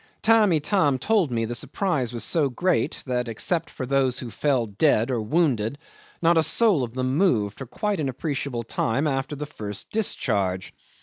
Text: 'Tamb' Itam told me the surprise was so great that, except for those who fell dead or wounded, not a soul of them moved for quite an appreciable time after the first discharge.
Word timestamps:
'Tamb' 0.23 0.53
Itam 0.53 0.97
told 0.97 1.29
me 1.29 1.45
the 1.45 1.53
surprise 1.53 2.11
was 2.11 2.23
so 2.23 2.49
great 2.49 3.03
that, 3.05 3.27
except 3.27 3.69
for 3.69 3.85
those 3.85 4.17
who 4.17 4.31
fell 4.31 4.65
dead 4.65 5.11
or 5.11 5.21
wounded, 5.21 5.77
not 6.23 6.39
a 6.39 6.41
soul 6.41 6.81
of 6.83 6.95
them 6.95 7.17
moved 7.17 7.59
for 7.59 7.67
quite 7.67 7.99
an 7.99 8.09
appreciable 8.09 8.63
time 8.63 9.05
after 9.05 9.35
the 9.35 9.45
first 9.45 9.91
discharge. 9.91 10.73